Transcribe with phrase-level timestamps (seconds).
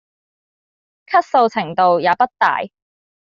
[1.05, 2.57] 咳嗽程度也不大